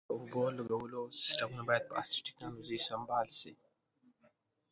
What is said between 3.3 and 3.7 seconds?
شي.